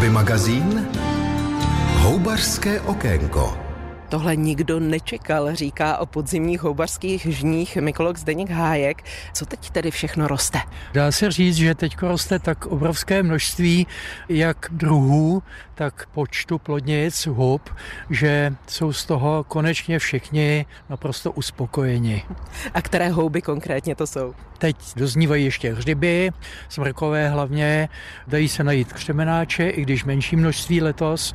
[0.00, 0.88] Hobby magazín
[2.00, 3.69] Houbařské okénko.
[4.10, 9.02] Tohle nikdo nečekal, říká o podzimních houbařských žních mykolog Zdeněk Hájek.
[9.32, 10.58] Co teď tedy všechno roste?
[10.92, 13.86] Dá se říct, že teď roste tak obrovské množství
[14.28, 15.42] jak druhů,
[15.74, 17.70] tak počtu plodnic, hub,
[18.10, 22.22] že jsou z toho konečně všichni naprosto uspokojeni.
[22.74, 24.34] A které houby konkrétně to jsou?
[24.58, 26.30] Teď doznívají ještě hřiby,
[26.68, 27.88] smrkové hlavně,
[28.26, 31.34] dají se najít křemenáče, i když menší množství letos.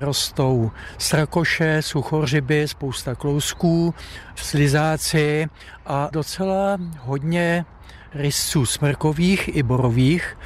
[0.00, 1.82] Rostou strakoše,
[2.14, 3.94] suchořiby, spousta klousků,
[4.34, 5.46] slizáci
[5.86, 7.64] a docela hodně
[8.14, 10.38] rysů smrkových i borových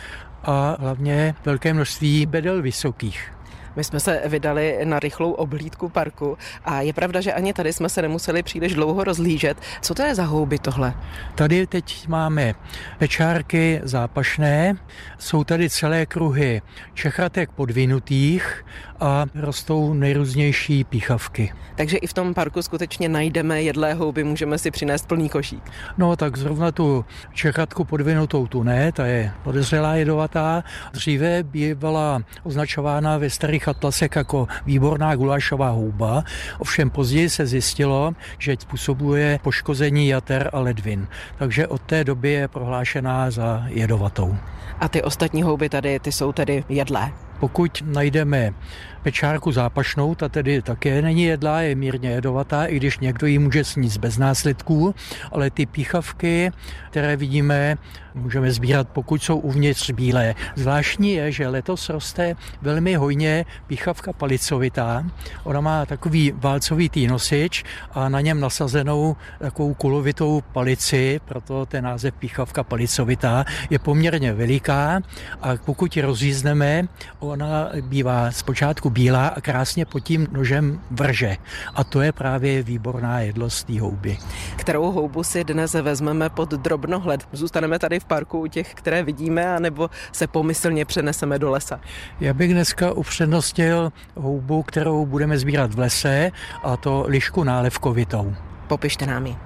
[0.42, 3.37] a hlavně velké množství bedel vysokých.
[3.78, 7.88] My jsme se vydali na rychlou oblídku parku a je pravda, že ani tady jsme
[7.88, 9.58] se nemuseli příliš dlouho rozlížet.
[9.80, 10.94] Co to je za houby tohle?
[11.34, 12.54] Tady teď máme
[12.98, 14.76] pečárky zápašné,
[15.18, 16.62] jsou tady celé kruhy
[16.94, 18.64] čechratek podvinutých
[19.00, 21.52] a rostou nejrůznější píchavky.
[21.76, 25.70] Takže i v tom parku skutečně najdeme jedlé houby, můžeme si přinést plný košík.
[25.98, 30.64] No tak zrovna tu čechatku podvinutou tu ne, ta je podezřelá jedovatá.
[30.92, 36.24] Dříve bývala označována ve starých atlasech jako výborná gulášová houba,
[36.58, 41.08] ovšem později se zjistilo, že způsobuje poškození jater a ledvin.
[41.38, 44.36] Takže od té doby je prohlášená za jedovatou.
[44.80, 47.12] A ty ostatní houby tady, ty jsou tedy jedlé?
[47.40, 48.54] Pokud najdeme
[48.98, 53.64] pečárku zápašnou, ta tedy také není jedlá, je mírně jedovatá, i když někdo ji může
[53.64, 54.94] sníst bez následků,
[55.32, 56.52] ale ty píchavky,
[56.90, 57.76] které vidíme,
[58.14, 60.34] můžeme sbírat, pokud jsou uvnitř bílé.
[60.56, 65.04] Zvláštní je, že letos roste velmi hojně píchavka palicovitá.
[65.44, 72.14] Ona má takový válcovitý nosič a na něm nasazenou takovou kulovitou palici, proto ten název
[72.14, 75.00] píchavka palicovitá je poměrně veliká
[75.42, 76.88] a pokud ji rozjízdneme,
[77.18, 81.36] ona bývá zpočátku bílá a krásně pod tím nožem vrže.
[81.74, 84.18] A to je právě výborná jedlost té houby.
[84.56, 87.28] Kterou houbu si dnes vezmeme pod drobnohled?
[87.32, 91.80] Zůstaneme tady v parku u těch, které vidíme, anebo se pomyslně přeneseme do lesa?
[92.20, 96.30] Já bych dneska upřednostil houbu, kterou budeme sbírat v lese,
[96.62, 98.34] a to lišku nálevkovitou.
[98.68, 99.36] Popište nám ji.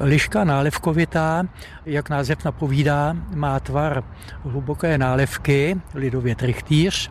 [0.00, 1.44] Liška nálevkovitá,
[1.86, 4.04] jak název napovídá, má tvar
[4.44, 7.10] hluboké nálevky, lidově trichtýř,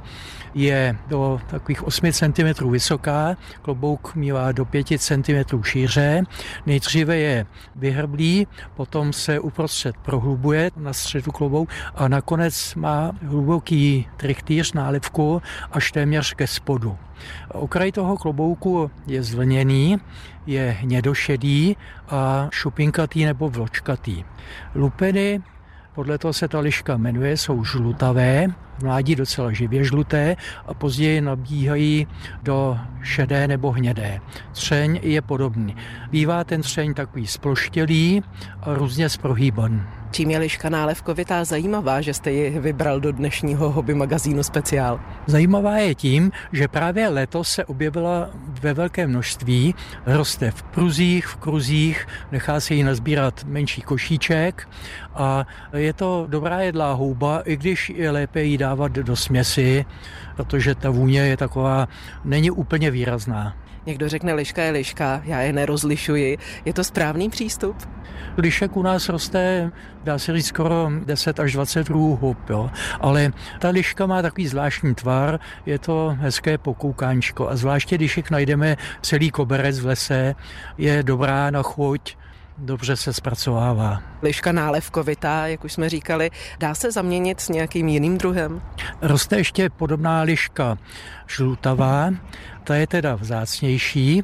[0.53, 6.23] je do takových 8 cm vysoká, klobouk mívá do 5 cm šíře.
[6.65, 7.45] Nejdříve je
[7.75, 15.41] vyhrblý, potom se uprostřed prohlubuje na středu klobouk a nakonec má hluboký trichtýř nálivku
[15.71, 16.97] až téměř ke spodu.
[17.53, 19.97] Okraj toho klobouku je zvlněný,
[20.45, 21.77] je hnědošedý
[22.09, 24.23] a šupinkatý nebo vločkatý.
[24.75, 25.41] Lupeny
[25.95, 28.47] podle toho se ta liška jmenuje, jsou žlutavé,
[28.83, 30.35] mládí docela živě žluté
[30.65, 32.07] a později nabíhají
[32.43, 34.19] do šedé nebo hnědé.
[34.51, 35.75] Třeň je podobný.
[36.11, 38.23] Bývá ten třeň takový sploštělý
[38.61, 40.00] a různě sprohýban.
[40.11, 44.99] Čím je liška nálevkovitá zajímavá, že jste ji vybral do dnešního hobby magazínu speciál?
[45.27, 48.29] Zajímavá je tím, že právě letos se objevila
[48.61, 54.69] ve velké množství, roste v pruzích, v kruzích, nechá se jí nazbírat menší košíček
[55.13, 59.85] a je to dobrá jedlá houba, i když je lépe jí dávat do směsi,
[60.35, 61.87] protože ta vůně je taková,
[62.25, 63.60] není úplně výrazná.
[63.85, 66.37] Někdo řekne, liška je liška, já je nerozlišuji.
[66.65, 67.77] Je to správný přístup?
[68.37, 69.71] Lišek u nás roste,
[70.03, 72.69] dá se říct, skoro 10 až 20 druhů hub, jo.
[72.99, 78.31] ale ta liška má takový zvláštní tvar, je to hezké pokoukánčko a zvláště když jich
[78.31, 80.35] najdeme celý koberec v lese,
[80.77, 82.15] je dobrá na chuť,
[82.57, 84.01] dobře se zpracovává.
[84.21, 88.61] Liška nálevkovitá, jak už jsme říkali, dá se zaměnit s nějakým jiným druhem?
[89.01, 90.77] Roste ještě podobná liška
[91.27, 92.09] žlutavá,
[92.63, 94.23] ta je teda vzácnější,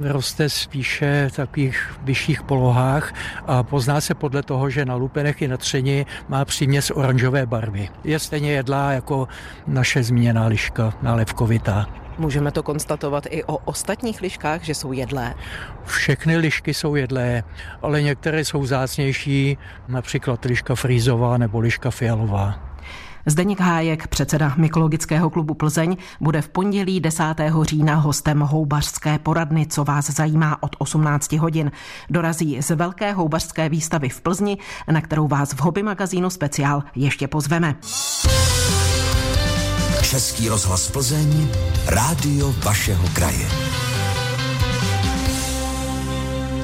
[0.00, 3.14] roste spíše v takových vyšších polohách
[3.46, 7.88] a pozná se podle toho, že na lupenech i na třeni má příměs oranžové barvy.
[8.04, 9.28] Je stejně jedlá jako
[9.66, 11.86] naše zmíněná liška nálevkovitá.
[12.18, 15.34] Můžeme to konstatovat i o ostatních liškách, že jsou jedlé?
[15.84, 17.42] Všechny lišky jsou jedlé,
[17.82, 19.58] ale některé jsou zácnější,
[19.88, 22.73] například liška frýzová nebo liška fialová.
[23.26, 27.24] Zdeněk Hájek, předseda Mykologického klubu Plzeň, bude v pondělí 10.
[27.62, 31.72] října hostem houbařské poradny, co vás zajímá od 18 hodin.
[32.10, 34.58] Dorazí z velké houbařské výstavy v Plzni,
[34.90, 37.76] na kterou vás v hobby magazínu speciál ještě pozveme.
[40.02, 41.48] Český rozhlas Plzeň,
[41.86, 43.73] rádio vašeho kraje.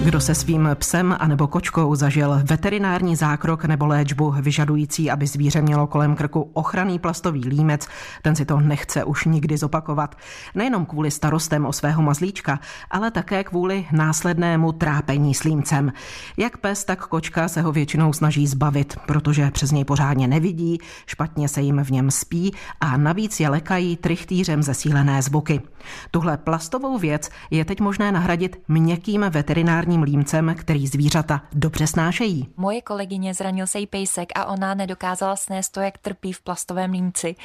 [0.05, 5.87] Kdo se svým psem anebo kočkou zažil veterinární zákrok nebo léčbu vyžadující, aby zvíře mělo
[5.87, 7.89] kolem krku ochranný plastový límec,
[8.23, 10.17] ten si to nechce už nikdy zopakovat.
[10.55, 12.61] Nejenom kvůli starostem o svého mazlíčka,
[12.91, 15.93] ale také kvůli následnému trápení s límcem.
[16.37, 21.49] Jak pes, tak kočka se ho většinou snaží zbavit, protože přes něj pořádně nevidí, špatně
[21.49, 25.61] se jim v něm spí a navíc je lekají trichtýřem zesílené zvuky.
[26.11, 32.49] Tuhle plastovou věc je teď možné nahradit měkkým veterinárním solárním límcem, který zvířata dobře snášejí.
[32.57, 36.91] Moje kolegyně zranil se jí pejsek a ona nedokázala snést to, jak trpí v plastovém
[36.91, 37.37] límci.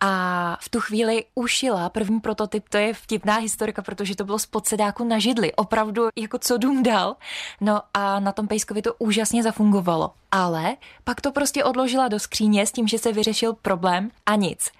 [0.00, 4.46] A v tu chvíli ušila první prototyp, to je vtipná historika, protože to bylo z
[4.46, 5.52] podsedáku na židli.
[5.52, 7.16] Opravdu jako co dům dal.
[7.60, 12.66] No a na tom pejskovi to úžasně zafungovalo ale pak to prostě odložila do skříně
[12.66, 14.70] s tím, že se vyřešil problém a nic.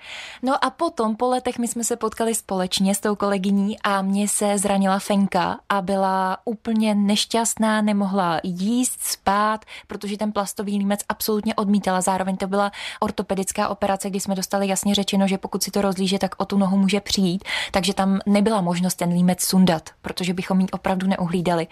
[0.43, 4.28] No a potom po letech my jsme se potkali společně s tou kolegyní a mě
[4.28, 11.55] se zranila Fenka a byla úplně nešťastná, nemohla jíst, spát, protože ten plastový límec absolutně
[11.55, 12.00] odmítala.
[12.00, 16.19] Zároveň to byla ortopedická operace, kdy jsme dostali jasně řečeno, že pokud si to rozlíže,
[16.19, 20.60] tak o tu nohu může přijít, takže tam nebyla možnost ten límec sundat, protože bychom
[20.60, 21.66] ji opravdu neuhlídali.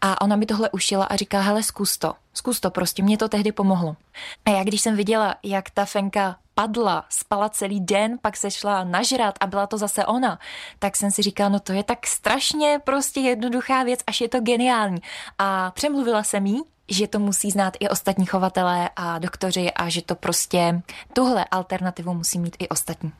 [0.00, 2.14] A ona mi tohle ušila a říká, hele, zkus to.
[2.36, 3.96] Zkus to, prostě mě to tehdy pomohlo.
[4.44, 8.84] A já když jsem viděla, jak ta Fenka padla, spala celý den, pak se šla
[8.84, 10.38] nažrat a byla to zase ona,
[10.78, 14.40] tak jsem si říkala, no to je tak strašně prostě jednoduchá věc, až je to
[14.40, 15.02] geniální.
[15.38, 20.02] A přemluvila jsem jí, že to musí znát i ostatní chovatelé a doktoři a že
[20.02, 23.12] to prostě tuhle alternativu musí mít i ostatní.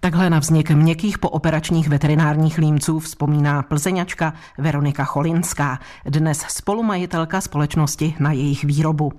[0.00, 8.32] Takhle na vznik měkkých pooperačních veterinárních límců vzpomíná plzeňačka Veronika Cholinská, dnes spolumajitelka společnosti na
[8.32, 9.12] jejich výrobu.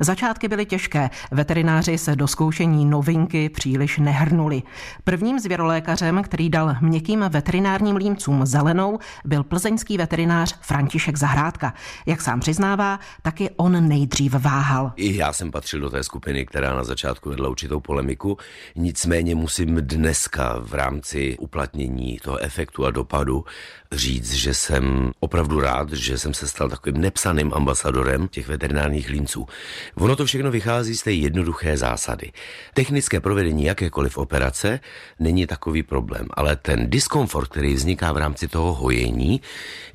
[0.00, 4.62] Začátky byly těžké, veterináři se do zkoušení novinky příliš nehrnuli.
[5.04, 11.74] Prvním zvěrolékařem, který dal měkkým veterinárním límcům zelenou, byl plzeňský veterinář František Zahrádka.
[12.06, 14.92] Jak sám přiznává, taky on nejdřív váhal.
[14.96, 18.36] I já jsem patřil do té skupiny, která na začátku vedla určitou polemiku,
[18.76, 23.44] nicméně musím dneska v rámci uplatnění toho efektu a dopadu
[23.92, 29.46] říct, že jsem opravdu rád, že jsem se stal takovým nepsaným ambasadorem těch veterinárních línců.
[29.94, 32.32] Ono to všechno vychází z té jednoduché zásady.
[32.74, 34.80] Technické provedení jakékoliv operace
[35.18, 39.40] není takový problém, ale ten diskomfort, který vzniká v rámci toho hojení,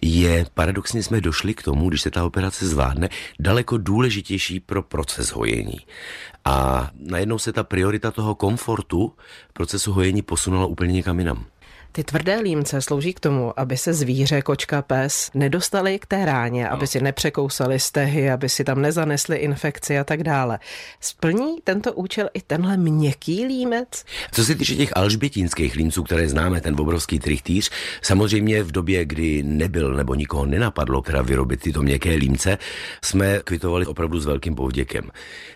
[0.02, 3.10] je paradoxně jsme došli k tomu, když se ta operace zvládne,
[3.40, 5.80] daleko důležitější pro proces hojení.
[6.50, 9.14] A najednou se ta priorita toho komfortu
[9.54, 11.46] procesu hojení posunula úplně někam jinam.
[11.92, 16.70] Ty tvrdé límce slouží k tomu, aby se zvíře, kočka, pes nedostali k té ráně,
[16.70, 20.60] aby si nepřekousali stehy, aby si tam nezanesli infekci a tak dále.
[21.00, 24.06] Splní tento účel i tenhle měkký límec?
[24.32, 27.72] Co se týče těch alžbětínských límců, které známe, ten obrovský trichtýř,
[28.02, 32.58] samozřejmě v době, kdy nebyl nebo nikoho nenapadlo teda vyrobit tyto měkké límce,
[33.04, 35.10] jsme kvitovali opravdu s velkým povděkem.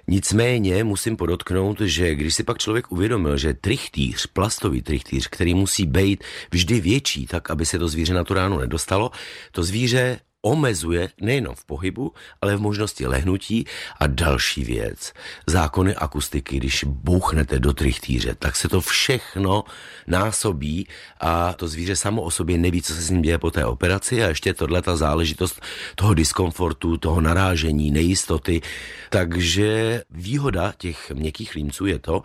[0.07, 5.85] Nicméně musím podotknout, že když si pak člověk uvědomil, že trichtýř, plastový trichtýř, který musí
[5.85, 9.11] být vždy větší, tak aby se to zvíře na tu ránu nedostalo,
[9.51, 13.65] to zvíře omezuje nejenom v pohybu, ale v možnosti lehnutí
[13.99, 15.13] a další věc.
[15.47, 19.63] Zákony akustiky, když bouchnete do trichtýře, tak se to všechno
[20.07, 20.87] násobí
[21.19, 24.23] a to zvíře samo o sobě neví, co se s ním děje po té operaci
[24.23, 25.61] a ještě tohle ta záležitost
[25.95, 28.61] toho diskomfortu, toho narážení, nejistoty.
[29.09, 32.23] Takže výhoda těch měkkých límců je to,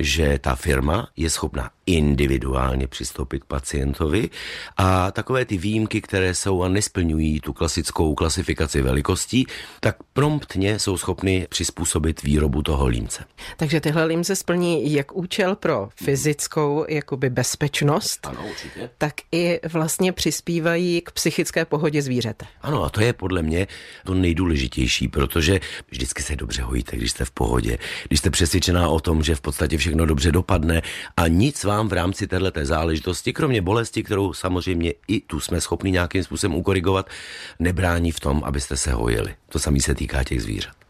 [0.00, 4.30] že ta firma je schopna individuálně přistoupit k pacientovi
[4.76, 9.46] a takové ty výjimky, které jsou a nesplňují tu klasickou klasifikaci velikostí,
[9.80, 13.24] tak promptně jsou schopny přizpůsobit výrobu toho límce.
[13.56, 18.90] Takže tyhle límce splní jak účel pro fyzickou jakoby bezpečnost, ano, určitě.
[18.98, 22.46] tak i vlastně přispívají k psychické pohodě zvířete.
[22.62, 23.66] Ano, a to je podle mě
[24.04, 27.78] to nejdůležitější, protože vždycky se dobře hojíte, když jste v pohodě,
[28.08, 30.82] když jste přesvědčená o tom, že v podstatě všechno dobře dopadne
[31.16, 35.90] a nic vám v rámci této záležitosti, kromě bolesti, kterou samozřejmě i tu jsme schopni
[35.90, 37.10] nějakým způsobem ukorigovat,
[37.58, 39.34] nebrání v tom, abyste se hojili.
[39.48, 40.83] To samé se týká těch zvířat.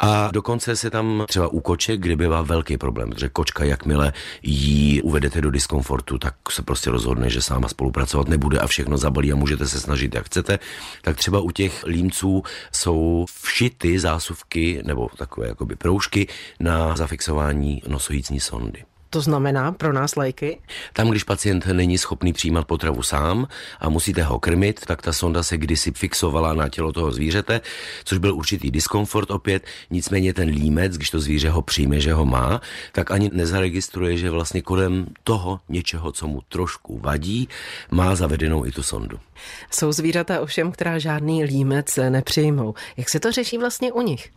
[0.00, 4.12] A dokonce se tam třeba u koček, kde bývá velký problém, protože kočka, jakmile
[4.42, 9.32] jí uvedete do diskomfortu, tak se prostě rozhodne, že sama spolupracovat nebude a všechno zabalí
[9.32, 10.58] a můžete se snažit, jak chcete.
[11.02, 16.28] Tak třeba u těch límců jsou všity zásuvky nebo takové jakoby proužky
[16.60, 18.84] na zafixování nosojícní sondy.
[19.16, 20.58] To znamená pro nás lajky?
[20.92, 23.48] Tam, když pacient není schopný přijímat potravu sám
[23.80, 27.60] a musíte ho krmit, tak ta sonda se kdysi fixovala na tělo toho zvířete,
[28.04, 29.64] což byl určitý diskomfort opět.
[29.90, 32.60] Nicméně ten límec, když to zvíře ho přijme, že ho má,
[32.92, 37.48] tak ani nezaregistruje, že vlastně kolem toho něčeho, co mu trošku vadí,
[37.90, 39.18] má zavedenou i tu sondu.
[39.70, 42.74] Jsou zvířata ovšem, která žádný límec nepřijmou.
[42.96, 44.30] Jak se to řeší vlastně u nich?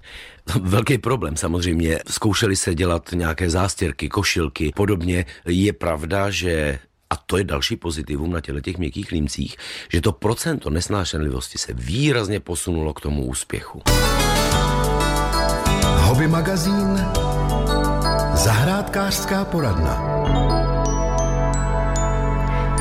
[0.61, 1.99] Velký problém samozřejmě.
[2.07, 5.25] Zkoušeli se dělat nějaké zástěrky, košilky, podobně.
[5.45, 9.57] Je pravda, že a to je další pozitivum na těle těch měkkých límcích,
[9.93, 13.81] že to procento nesnášenlivosti se výrazně posunulo k tomu úspěchu.
[15.97, 17.05] Hobby magazín
[18.33, 20.19] Zahrádkářská poradna.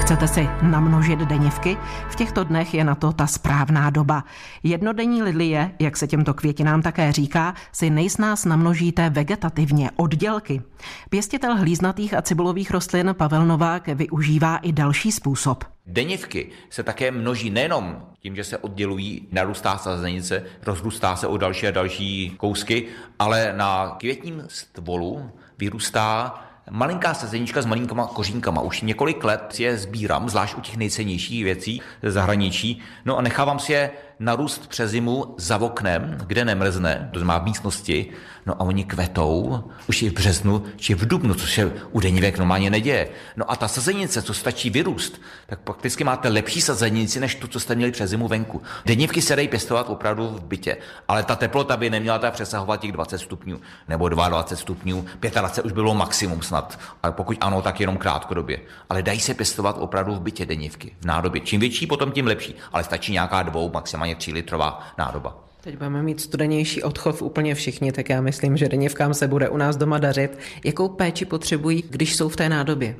[0.08, 1.76] Chcete si namnožit denivky?
[2.10, 4.24] V těchto dnech je na to ta správná doba.
[4.62, 10.62] Jednodenní lilie, jak se těmto květinám také říká, si nejsnás namnožíte vegetativně, oddělky.
[11.10, 15.64] Pěstitel hlíznatých a cibulových rostlin Pavel Novák využívá i další způsob.
[15.86, 21.66] Denivky se také množí nejenom tím, že se oddělují, narůstá sazenice, rozrůstá se o další
[21.66, 22.86] a další kousky,
[23.18, 26.34] ale na květním stvolu vyrůstá
[26.70, 28.60] malinká sezenička s malinkama kořínkama.
[28.60, 32.82] Už několik let je sbírám, zvlášť u těch nejcennějších věcí ze zahraničí.
[33.04, 37.44] No a nechávám si je narůst přes zimu za oknem, kde nemrzne, to má v
[37.44, 38.06] místnosti,
[38.46, 42.38] no a oni kvetou už i v březnu či v dubnu, což se u denivek
[42.38, 43.08] normálně neděje.
[43.36, 47.60] No a ta sazenice, co stačí vyrůst, tak prakticky máte lepší sazenici, než tu, co
[47.60, 48.62] jste měli přes zimu venku.
[48.86, 50.76] Denivky se dají pěstovat opravdu v bytě,
[51.08, 55.72] ale ta teplota by neměla tak přesahovat těch 20 stupňů, nebo 22 stupňů, 25 už
[55.72, 58.60] bylo maximum snad, ale pokud ano, tak jenom krátkodobě.
[58.90, 61.40] Ale dají se pěstovat opravdu v bytě denivky, v nádobě.
[61.40, 65.44] Čím větší, potom tím lepší, ale stačí nějaká dvou, maximálně minimálně 3 litrová nádoba.
[65.60, 69.56] Teď budeme mít studenější odchov úplně všichni, tak já myslím, že denivkám se bude u
[69.56, 70.38] nás doma dařit.
[70.64, 72.96] Jakou péči potřebují, když jsou v té nádobě?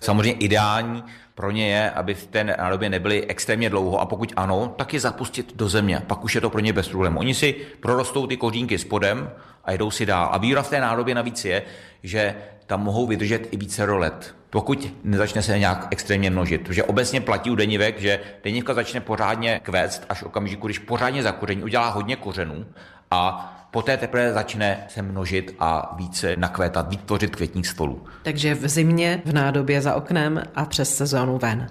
[0.00, 4.74] Samozřejmě ideální pro ně je, aby v té nádobě nebyly extrémně dlouho a pokud ano,
[4.76, 6.02] tak je zapustit do země.
[6.06, 7.20] Pak už je to pro ně bez problémů.
[7.20, 9.30] Oni si prorostou ty kořínky spodem
[9.64, 10.28] a jdou si dál.
[10.32, 11.62] A výhoda v té nádobě navíc je,
[12.02, 12.34] že
[12.70, 16.60] tam mohou vydržet i více let pokud nezačne se nějak extrémně množit.
[16.60, 21.62] Protože obecně platí u denivek, že denivka začne pořádně kvést až okamžiku, když pořádně zakoření,
[21.62, 22.66] udělá hodně kořenů
[23.10, 28.04] a poté teprve začne se množit a více nakvétat, vytvořit květních stolů.
[28.22, 31.66] Takže v zimě v nádobě za oknem a přes sezónu ven.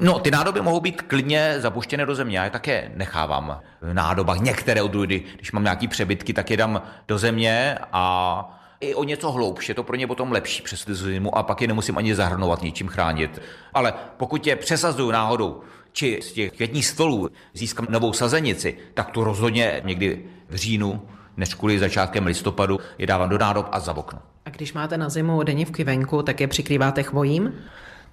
[0.00, 2.38] No, ty nádoby mohou být klidně zapuštěné do země.
[2.38, 4.40] Já je také nechávám v nádobách.
[4.40, 9.32] Některé odrůdy, když mám nějaký přebytky, tak je dám do země a i o něco
[9.32, 12.14] hloubš, je to pro ně potom lepší přes tu zimu a pak je nemusím ani
[12.14, 13.42] zahrnovat, ničím chránit.
[13.74, 15.60] Ale pokud je přesazuju náhodou,
[15.92, 21.02] či z těch květních stolů získám novou sazenici, tak tu rozhodně někdy v říjnu,
[21.36, 24.18] než kvůli začátkem listopadu, je dávám do nádob a za okno.
[24.44, 27.54] A když máte na zimu denivky venku, tak je přikrýváte chvojím?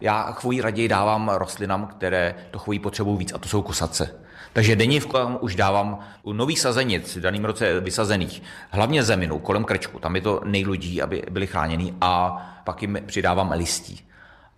[0.01, 4.15] Já chvojí raději dávám rostlinám, které to chvojí potřebují víc, a to jsou kosace.
[4.53, 9.99] Takže denivku už dávám u nových sazenic, v daném roce vysazených, hlavně zeminu, kolem krčku,
[9.99, 14.07] tam je to nejludí, aby byli chráněni a pak jim přidávám listí.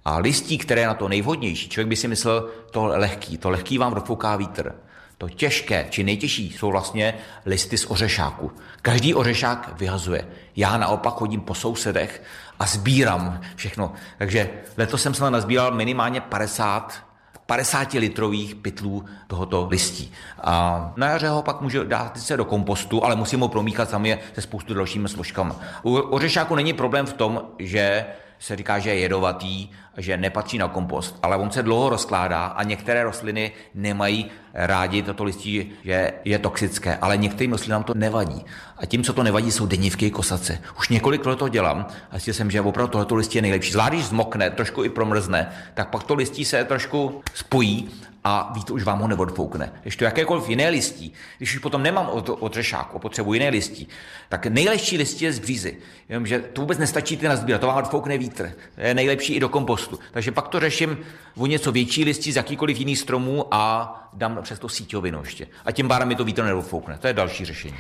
[0.06, 3.78] A listí, které je na to nejvhodnější, člověk by si myslel, to lehký, to lehký
[3.78, 4.76] vám rozfouká vítr.
[5.18, 7.14] To těžké či nejtěžší jsou vlastně
[7.46, 8.52] listy z ořešáku.
[8.82, 10.28] Každý ořešák vyhazuje.
[10.56, 12.24] Já naopak chodím po sousedech
[12.60, 13.94] a sbírám všechno.
[14.18, 17.13] Takže letos jsem se nazbíral minimálně 50
[17.46, 20.12] 50 litrových pytlů tohoto listí.
[20.44, 24.20] A na jaře ho pak může dát se do kompostu, ale musím ho promíchat sami
[24.34, 25.54] se spoustu dalšími složkami.
[25.84, 28.06] U ořešáku není problém v tom, že
[28.40, 32.64] se říká, že je jedovatý, že nepatří na kompost, ale on se dlouho rozkládá a
[32.64, 38.46] některé rostliny nemají rádi toto listí, že je toxické, ale některým rostlinám to nevadí.
[38.78, 40.60] A tím, co to nevadí, jsou denivky kosace.
[40.80, 43.72] Už několik let to dělám a zjistil jsem, že opravdu tohleto listí je nejlepší.
[43.72, 47.92] Zvlášť když zmokne, trošku i promrzne, tak pak to listí se trošku spojí
[48.24, 49.72] a víte, už vám ho neodfoukne.
[49.82, 53.88] Když to jakékoliv jiné listí, když už potom nemám od, od řešáku, potřebuji jiné listí,
[54.30, 55.78] tak nejlepší listí je z břízy.
[56.10, 58.52] Jenomže to vůbec nestačí ty nazbírat, to vám odfoukne vítr.
[58.78, 59.83] Je nejlepší i do kompostu.
[60.12, 60.98] Takže pak to řeším
[61.38, 65.48] o něco větší listí z jakýkoliv jiný stromů a dám přes to síťovinu ještě.
[65.66, 66.98] A tím pádem mi to vítr neodfoukne.
[66.98, 67.76] To je další řešení.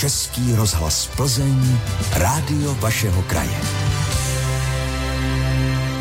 [0.00, 1.78] Český rozhlas Plzeň,
[2.12, 3.91] rádio vašeho kraje.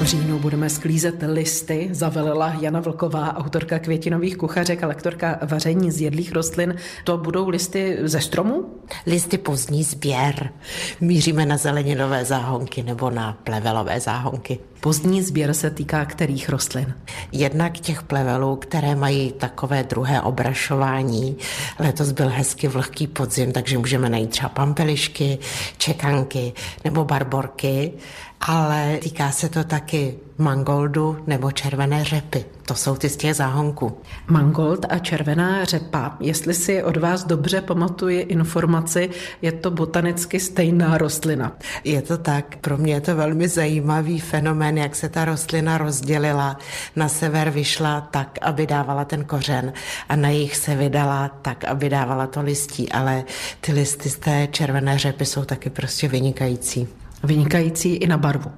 [0.01, 6.01] V říjnu budeme sklízet listy, zavelila Jana Vlková, autorka květinových kuchařek a lektorka vaření z
[6.01, 6.75] jedlých rostlin.
[7.03, 8.65] To budou listy ze stromu?
[9.05, 10.50] Listy pozdní sběr.
[11.01, 14.60] Míříme na zeleninové záhonky nebo na plevelové záhonky.
[14.79, 16.93] Pozdní sběr se týká kterých rostlin?
[17.31, 21.38] Jednak těch plevelů, které mají takové druhé obrašování.
[21.79, 25.38] Letos byl hezky vlhký podzim, takže můžeme najít třeba pampelišky,
[25.77, 26.53] čekanky
[26.84, 27.91] nebo barborky
[28.41, 32.45] ale týká se to taky mangoldu nebo červené řepy.
[32.65, 33.98] To jsou ty z těch záhonků.
[34.27, 36.17] Mangold a červená řepa.
[36.19, 39.10] Jestli si od vás dobře pamatuji informaci,
[39.41, 41.51] je to botanicky stejná rostlina.
[41.83, 42.57] Je to tak.
[42.62, 46.57] Pro mě je to velmi zajímavý fenomén, jak se ta rostlina rozdělila.
[46.95, 49.74] Na sever vyšla tak, aby dávala ten kořen
[50.10, 52.91] a na jih se vydala tak, aby dávala to listí.
[52.91, 53.24] Ale
[53.62, 57.00] ty listy z té červené řepy jsou taky prostě vynikající.
[57.23, 58.51] Vynikající i na barvu.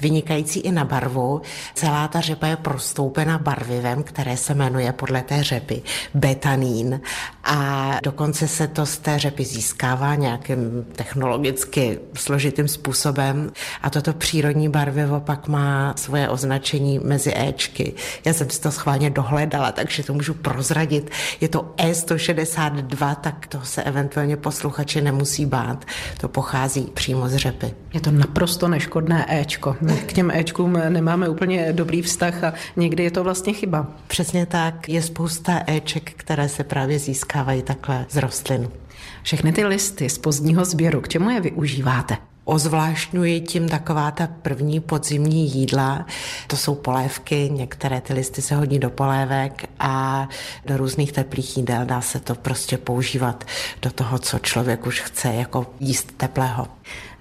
[0.00, 1.42] Vynikající i na barvu.
[1.74, 5.82] Celá ta řepa je prostoupena barvivem, které se jmenuje podle té řepy
[6.14, 7.00] betanín
[7.44, 14.68] a dokonce se to z té řepy získává nějakým technologicky složitým způsobem a toto přírodní
[14.68, 17.94] barvivo pak má svoje označení mezi Ečky.
[18.24, 21.10] Já jsem si to schválně dohledala, takže to můžu prozradit.
[21.40, 25.84] Je to E162, tak to se eventuálně posluchači nemusí bát.
[26.20, 27.74] To pochází přímo z řepy.
[27.94, 29.76] Je to naprosto neškodné Ečko.
[29.80, 33.86] My k těm Ečkům nemáme úplně dobrý vztah a někdy je to vlastně chyba.
[34.06, 34.88] Přesně tak.
[34.88, 38.68] Je spousta Eček, které se právě získávají takhle z rostlin.
[39.22, 42.16] Všechny ty listy z pozdního sběru, k čemu je využíváte?
[42.44, 46.06] Ozvláštňuji tím taková ta první podzimní jídla.
[46.46, 50.28] To jsou polévky, některé ty listy se hodí do polévek a
[50.66, 53.44] do různých teplých jídel dá se to prostě používat
[53.82, 56.66] do toho, co člověk už chce jako jíst teplého.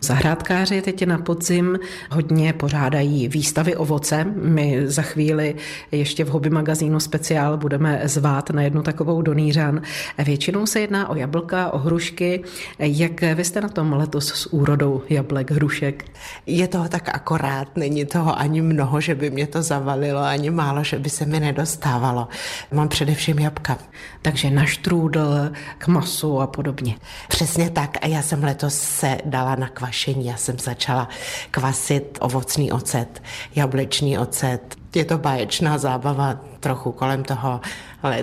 [0.02, 1.80] Zahrádkáři teď na podzim
[2.12, 4.26] hodně pořádají výstavy ovoce.
[4.36, 5.56] My za chvíli
[5.92, 9.82] ještě v hobby magazínu speciál budeme zvát na jednu takovou do Nýřan.
[10.18, 12.44] Většinou se jedná o jablka, o hrušky.
[12.80, 16.06] Jak vy jste na tom letos s úrodou jablek, hrušek?
[16.46, 20.84] Je toho tak akorát, není toho ani mnoho, že by mě to zavalilo, ani málo,
[20.84, 22.28] že by se mi nedostávalo.
[22.72, 23.78] Mám především jabka.
[24.22, 26.96] Takže na štrůdl, k masu a podobně.
[27.28, 27.98] Přesně tak.
[28.02, 30.26] A já jsem letos se dala na kvašení.
[30.26, 31.08] Já jsem začala
[31.52, 33.24] kvasit ovocný ocet,
[33.56, 34.76] jablečný ocet.
[34.96, 37.62] Je to báječná zábava trochu kolem toho,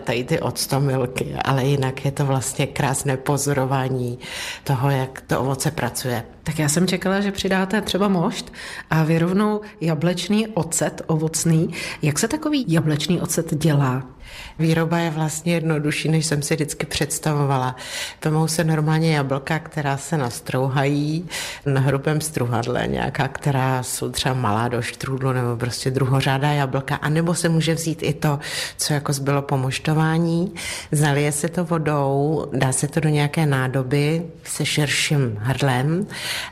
[0.01, 4.19] tady ty octomilky, ale jinak je to vlastně krásné pozorování
[4.65, 6.25] toho, jak to ovoce pracuje.
[6.43, 8.53] Tak já jsem čekala, že přidáte třeba mošt
[8.91, 11.71] a vy rovnou jablečný ocet ovocný.
[12.03, 14.14] Jak se takový jablečný ocet dělá?
[14.59, 17.77] Výroba je vlastně jednodušší, než jsem si vždycky představovala.
[18.25, 21.29] Vemou se normálně jablka, která se nastrouhají
[21.67, 27.35] na hrubém struhadle, nějaká, která jsou třeba malá do štrůdlu nebo prostě druhořádá jablka, anebo
[27.35, 28.39] se může vzít i to,
[28.77, 30.55] co jako zbylo po moštování.
[30.93, 36.07] Zalije se to vodou, dá se to do nějaké nádoby se širším hrdlem.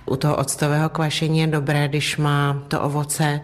[0.06, 3.40] U toho octového kvašení je dobré, když má to ovoce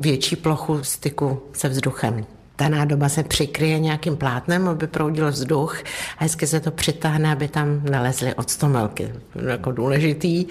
[0.00, 2.24] větší plochu styku se vzduchem
[2.60, 5.82] ta nádoba se přikryje nějakým plátnem, aby proudil vzduch
[6.18, 9.12] a hezky se to přitáhne, aby tam nalezly octomelky.
[9.48, 10.46] Jako důležitý.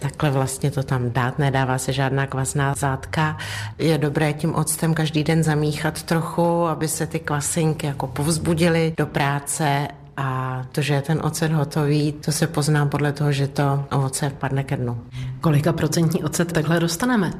[0.00, 3.36] Takhle vlastně to tam dát, nedává se žádná kvasná zátka.
[3.78, 9.06] Je dobré tím octem každý den zamíchat trochu, aby se ty kvasinky jako povzbudily do
[9.06, 13.84] práce a to, že je ten ocet hotový, to se pozná podle toho, že to
[13.92, 15.00] ovoce vpadne ke dnu.
[15.40, 17.32] Kolika procentní ocet takhle dostaneme?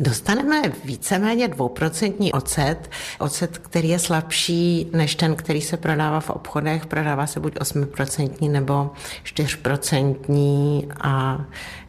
[0.00, 2.90] Dostaneme víceméně dvouprocentní ocet.
[3.18, 6.86] Ocet, který je slabší než ten, který se prodává v obchodech.
[6.86, 8.90] Prodává se buď 8% nebo
[9.24, 11.40] 4% a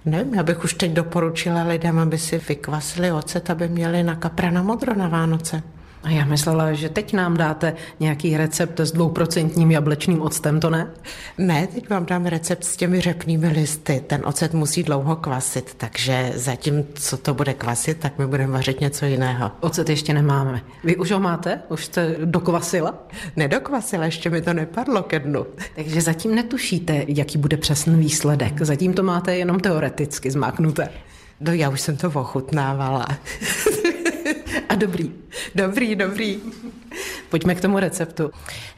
[0.06, 4.52] nevím, já bych už teď doporučila lidem, aby si vykvasili ocet, aby měli na kapra
[4.52, 5.64] na modro na Vánoce.
[6.04, 10.88] A já myslela, že teď nám dáte nějaký recept s dvouprocentním jablečným octem, to ne?
[11.38, 14.04] Ne, teď vám dám recept s těmi řepnými listy.
[14.08, 18.82] Ten ocet musí dlouho kvasit, takže zatím, co to bude kvasit, tak my budeme vařit
[18.82, 19.52] něco jiného.
[19.60, 20.62] Ocet ještě nemáme.
[20.84, 21.60] Vy už ho máte?
[21.70, 22.94] Už jste dokvasila?
[23.36, 25.46] Nedokvasila, ještě mi to nepadlo ke dnu.
[25.76, 28.62] Takže zatím netušíte, jaký bude přesný výsledek.
[28.62, 30.90] Zatím to máte jenom teoreticky zmáknuté.
[31.40, 33.08] No já už jsem to ochutnávala.
[34.70, 35.12] A dobrý.
[35.56, 36.40] Dobrý, dobrý.
[37.30, 38.32] Pojďme k tomu receptu.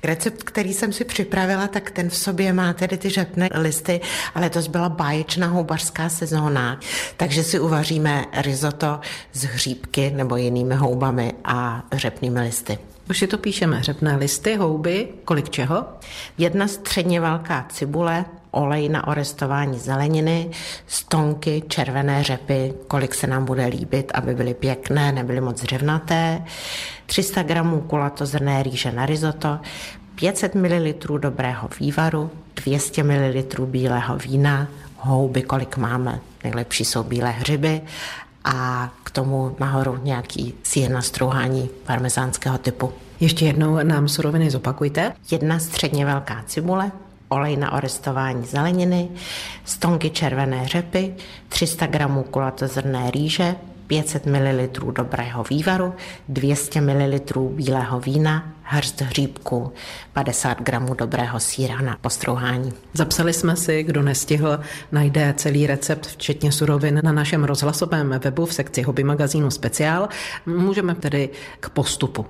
[0.03, 4.01] Recept, který jsem si připravila, tak ten v sobě má tedy ty řepné listy,
[4.35, 6.79] ale to byla báječná houbařská sezóna,
[7.17, 8.99] takže si uvaříme risotto
[9.33, 12.77] z hříbky nebo jinými houbami a řepnými listy.
[13.09, 15.85] Už si to píšeme, řepné listy, houby, kolik čeho?
[16.37, 20.49] Jedna středně velká cibule, olej na orestování zeleniny,
[20.87, 26.41] stonky, červené řepy, kolik se nám bude líbit, aby byly pěkné, nebyly moc dřevnaté,
[27.05, 29.59] 300 gramů kulatozrné rýže na risotto,
[30.15, 36.19] 500 ml dobrého vývaru, 200 ml bílého vína, houby, kolik máme.
[36.43, 37.81] Nejlepší jsou bílé hřiby
[38.45, 42.93] a k tomu nahoru nějaký sír na strouhání parmezánského typu.
[43.19, 45.13] Ještě jednou nám suroviny zopakujte.
[45.31, 46.91] Jedna středně velká cibule,
[47.33, 49.09] olej na orestování zeleniny,
[49.65, 51.15] stonky červené řepy,
[51.49, 53.55] 300 gramů kulatozrné rýže,
[53.87, 55.93] 500 ml dobrého vývaru,
[56.29, 57.19] 200 ml
[57.49, 59.73] bílého vína, hrst hříbku,
[60.13, 62.73] 50 gramů dobrého síra na postrouhání.
[62.93, 64.59] Zapsali jsme si, kdo nestihl,
[64.91, 70.09] najde celý recept, včetně surovin, na našem rozhlasovém webu v sekci hobby magazínu Speciál.
[70.45, 72.25] Můžeme tedy k postupu.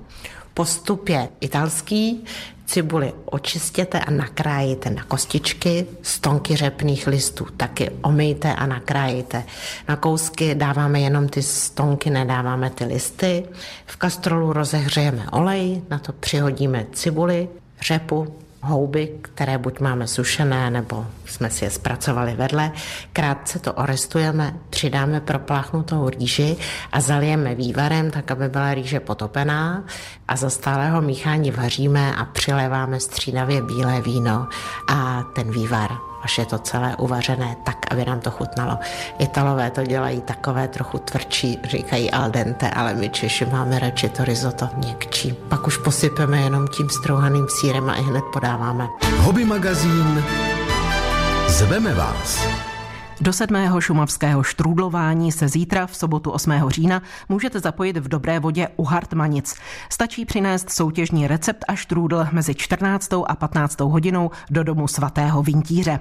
[0.54, 2.26] Postup je italský,
[2.66, 9.44] Cibuli očistěte a nakrájete na kostičky, stonky řepných listů taky omejte a nakrájete.
[9.88, 13.46] Na kousky dáváme jenom ty stonky, nedáváme ty listy.
[13.86, 17.50] V kastrolu rozehřejeme olej, na to přihodíme cibuli,
[17.82, 22.72] řepu, houby, které buď máme sušené, nebo jsme si je zpracovali vedle.
[23.14, 26.58] Krátce to orestujeme, přidáme propláchnutou rýži
[26.92, 29.84] a zalijeme vývarem, tak aby byla rýže potopená
[30.28, 34.48] a za stálého míchání vaříme a přiléváme střídavě bílé víno
[34.90, 38.78] a ten vývar až je to celé uvařené tak, aby nám to chutnalo.
[39.20, 44.26] Italové to dělají takové trochu tvrdší, říkají al dente, ale my Češi máme radši to
[44.26, 45.34] risotto měkčí.
[45.50, 48.88] Pak už posypeme jenom tím strouhaným sírem a i hned podáváme.
[49.18, 50.24] Hobby magazín
[51.48, 52.73] Zveme vás.
[53.24, 56.52] Do sedmého šumavského štrůdlování se zítra v sobotu 8.
[56.68, 59.56] října můžete zapojit v dobré vodě u Hartmanic.
[59.90, 63.10] Stačí přinést soutěžní recept a štrůdl mezi 14.
[63.28, 63.80] a 15.
[63.80, 66.00] hodinou do domu svatého Vintíře.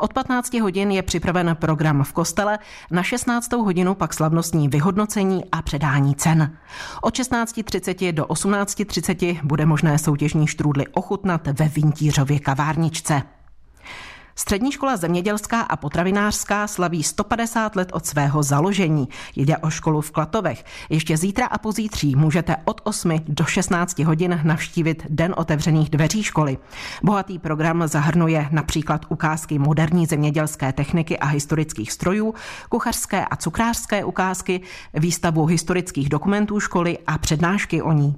[0.00, 2.58] Od 15 hodin je připraven program v kostele,
[2.90, 3.52] na 16.
[3.52, 6.56] hodinu pak slavnostní vyhodnocení a předání cen.
[7.02, 13.22] Od 16.30 do 18.30 bude možné soutěžní štrůdly ochutnat ve Vintířově kavárničce.
[14.40, 19.08] Střední škola zemědělská a potravinářská slaví 150 let od svého založení.
[19.36, 20.64] Jde o školu v Klatovech.
[20.90, 26.58] Ještě zítra a pozítří můžete od 8 do 16 hodin navštívit Den otevřených dveří školy.
[27.02, 32.34] Bohatý program zahrnuje například ukázky moderní zemědělské techniky a historických strojů,
[32.68, 34.60] kuchařské a cukrářské ukázky,
[34.94, 38.16] výstavu historických dokumentů školy a přednášky o ní.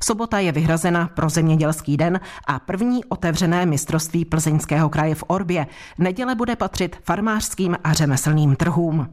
[0.00, 5.66] Sobota je vyhrazena pro zemědělský den a první otevřené mistrovství plzeňského kraje v Orbě.
[5.98, 9.08] Neděle bude patřit farmářským a řemeslným trhům.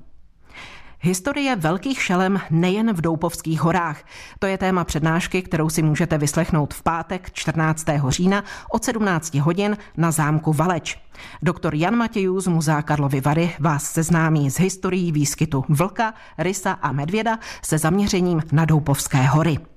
[1.04, 4.04] Historie velkých šelem nejen v Doupovských horách.
[4.40, 7.86] To je téma přednášky, kterou si můžete vyslechnout v pátek 14.
[8.08, 10.98] října od 17 hodin na zámku Valeč.
[11.42, 16.92] Doktor Jan Matějů z Muzea Karlovy Vary vás seznámí s historií výskytu vlka, rysa a
[16.92, 19.71] medvěda se zaměřením na Doupovské hory.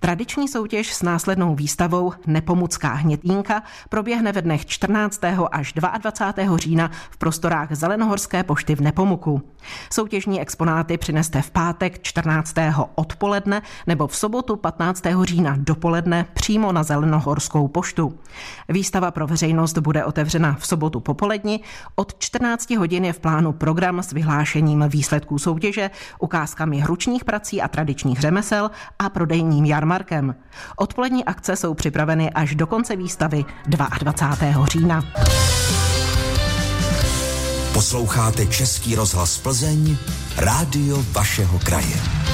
[0.00, 5.20] Tradiční soutěž s následnou výstavou Nepomucká hnětínka proběhne ve dnech 14.
[5.52, 6.56] až 22.
[6.56, 9.42] října v prostorách Zelenohorské pošty v Nepomuku.
[9.92, 12.54] Soutěžní exponáty přineste v pátek 14.
[12.94, 15.02] odpoledne nebo v sobotu 15.
[15.22, 18.18] října dopoledne přímo na Zelenohorskou poštu.
[18.68, 21.60] Výstava pro veřejnost bude otevřena v sobotu popoledni.
[21.94, 27.68] Od 14 hodin je v plánu program s vyhlášením výsledků soutěže, ukázkami hručních prací a
[27.68, 30.34] tradičních řemesel a prodejním jarmarkem Markem.
[30.76, 34.66] Odpolední akce jsou připraveny až do konce výstavy 22.
[34.66, 35.02] října.
[37.72, 39.96] Posloucháte Český rozhlas Plzeň,
[40.36, 42.25] rádio vašeho kraje.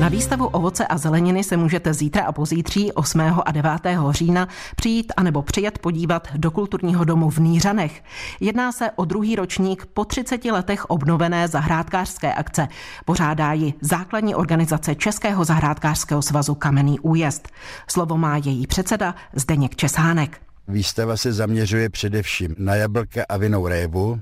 [0.00, 3.20] Na výstavu ovoce a zeleniny se můžete zítra a pozítří 8.
[3.20, 3.70] a 9.
[4.10, 8.02] října přijít anebo přijet podívat do kulturního domu v Nířanech.
[8.40, 12.68] Jedná se o druhý ročník po 30 letech obnovené zahrádkářské akce.
[13.04, 17.48] Pořádá ji základní organizace Českého zahrádkářského svazu Kamenný újezd.
[17.90, 20.40] Slovo má její předseda Zdeněk Česánek.
[20.68, 24.20] Výstava se zaměřuje především na jablka a vinou révu,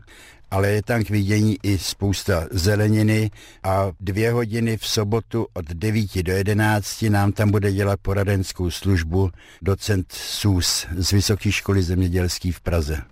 [0.50, 3.30] ale je tam k vidění i spousta zeleniny
[3.62, 9.30] a dvě hodiny v sobotu od 9 do 11 nám tam bude dělat poradenskou službu
[9.62, 13.02] docent SUS z Vysoké školy zemědělský v Praze.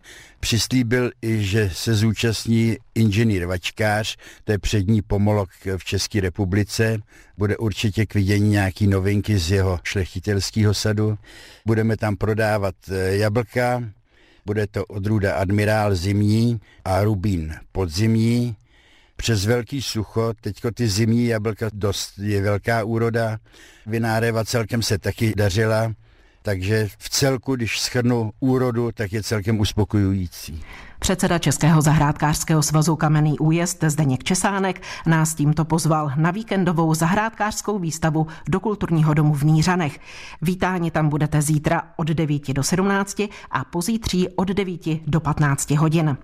[0.40, 6.98] Přislíbil i, že se zúčastní inženýr Vačkář, to je přední pomolok v České republice.
[7.38, 11.18] Bude určitě k vidění nějaký novinky z jeho šlechtitelského sadu.
[11.66, 13.82] Budeme tam prodávat eh, jablka,
[14.46, 18.56] bude to odrůda Admirál zimní a Rubín podzimní.
[19.16, 23.38] Přes velký sucho, teďko ty zimní jablka dost je velká úroda,
[23.86, 25.92] vináreva celkem se taky dařila,
[26.42, 30.64] takže v celku, když schrnu úrodu, tak je celkem uspokojující.
[30.98, 38.26] Předseda Českého zahrádkářského svazu Kamenný újezd Zdeněk Česánek nás tímto pozval na víkendovou zahrádkářskou výstavu
[38.48, 40.00] do kulturního domu v Nířanech.
[40.42, 46.16] Vítáni tam budete zítra od 9 do 17 a pozítří od 9 do 15 hodin.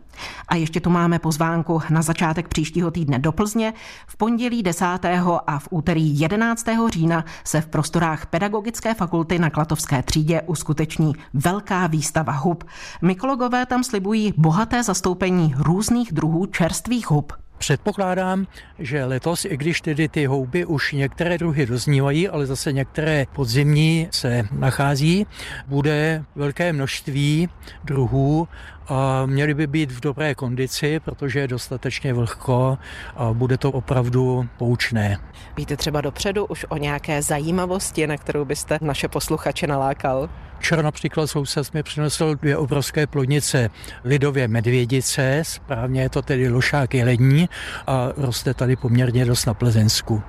[0.48, 3.72] A ještě tu máme pozvánku na začátek příštího týdne do Plzně.
[4.06, 4.84] V pondělí 10.
[5.46, 6.66] a v úterý 11.
[6.88, 12.64] října se v prostorách Pedagogické fakulty na Klatovské třídě uskuteční velká výstava hub.
[13.02, 17.32] Mykologové tam slibují bohaté zastoupení různých druhů čerstvých hub.
[17.58, 18.46] Předpokládám,
[18.78, 24.08] že letos, i když tedy ty houby už některé druhy doznívají, ale zase některé podzimní
[24.10, 25.26] se nachází,
[25.66, 27.48] bude velké množství
[27.84, 28.48] druhů
[29.26, 32.78] měly by být v dobré kondici, protože je dostatečně vlhko
[33.16, 35.18] a bude to opravdu poučné.
[35.56, 40.28] Víte třeba dopředu už o nějaké zajímavosti, na kterou byste naše posluchače nalákal?
[40.58, 43.70] Včera například soused mi přinesl dvě obrovské plodnice
[44.04, 47.48] lidově medvědice, správně je to tedy lošák jelední
[47.86, 50.22] a roste tady poměrně dost na Plezensku.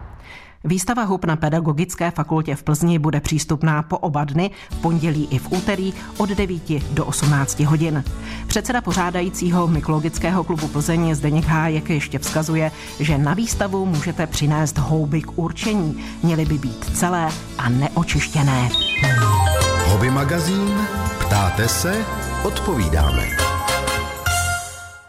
[0.64, 5.38] Výstava hub na Pedagogické fakultě v Plzni bude přístupná po oba dny, v pondělí i
[5.40, 8.04] v úterý od 9 do 18 hodin.
[8.48, 15.22] Předseda pořádajícího Mykologického klubu Plzeň Zdeněk Hájek ještě vzkazuje, že na výstavu můžete přinést houby
[15.22, 16.04] k určení.
[16.24, 18.70] Měly by být celé a neočištěné.
[19.88, 20.74] Hobby magazín
[21.20, 22.06] Ptáte se?
[22.44, 23.53] Odpovídáme.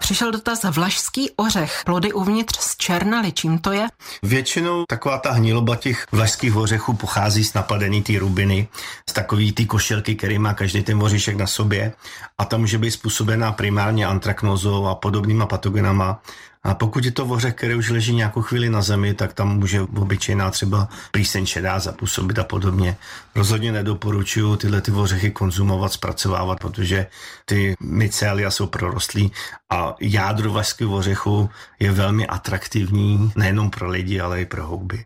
[0.04, 3.86] Přišel dotaz vlašský ořech, plody uvnitř z černaly, čím to je?
[4.22, 8.68] Většinou taková ta hniloba těch vlašských ořechů pochází z napadený té rubiny,
[9.10, 11.92] z takový ty košelky, který má každý ten oříšek na sobě
[12.38, 16.20] a ta může být způsobená primárně antraknozou a podobnýma patogenama
[16.64, 19.80] a pokud je to vořech, který už leží nějakou chvíli na zemi, tak tam může
[19.80, 22.96] obyčejná třeba plíseň šedá zapůsobit a podobně.
[23.34, 27.06] Rozhodně nedoporučuju tyhle ty ořechy konzumovat, zpracovávat, protože
[27.44, 29.32] ty mycelia jsou prorostlí
[29.72, 31.50] a jádro vašského ořechu
[31.80, 35.04] je velmi atraktivní nejenom pro lidi, ale i pro houby.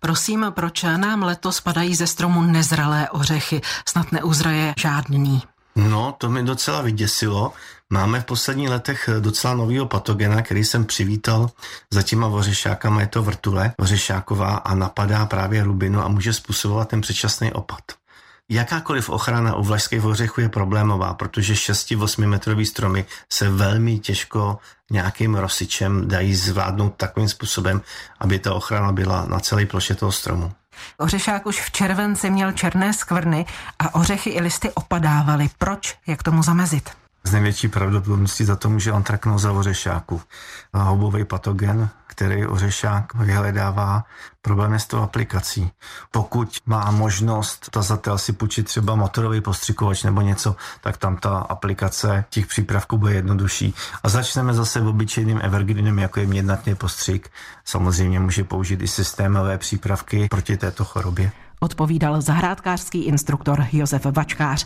[0.00, 3.60] Prosím, proč nám letos padají ze stromu nezralé ořechy?
[3.88, 5.42] Snad neuzraje žádný.
[5.76, 7.52] No, to mi docela vyděsilo.
[7.90, 11.50] Máme v posledních letech docela novýho patogena, který jsem přivítal
[11.90, 17.00] za těma ořešákama, je to vrtule ořešáková a napadá právě rubinu a může způsobovat ten
[17.00, 17.80] předčasný opad.
[18.48, 24.58] Jakákoliv ochrana u vlašských ořechů je problémová, protože 6-8 metrový stromy se velmi těžko
[24.90, 27.82] nějakým rosičem dají zvládnout takovým způsobem,
[28.18, 30.52] aby ta ochrana byla na celé ploše toho stromu.
[30.98, 33.46] Ořešák už v červenci měl černé skvrny
[33.78, 35.50] a ořechy i listy opadávaly.
[35.58, 35.98] Proč?
[36.06, 36.90] Jak tomu zamezit?
[37.24, 40.22] Z největší pravděpodobností za to může antraknoza ořešáku.
[40.74, 44.04] Houbový patogen, který ořešák vyhledává,
[44.42, 45.70] problém je s tou aplikací.
[46.10, 52.24] Pokud má možnost tazatel si půjčit třeba motorový postřikovač nebo něco, tak tam ta aplikace
[52.30, 53.74] těch přípravků bude jednodušší.
[54.02, 57.30] A začneme zase obyčejným evergreenem, jako je mědnatný postřik.
[57.64, 64.64] Samozřejmě může použít i systémové přípravky proti této chorobě odpovídal zahrádkářský instruktor Josef Vačkář.